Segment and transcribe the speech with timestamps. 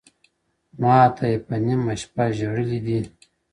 [0.79, 2.99] ماته يې په نيمه شپه ژړلي دي.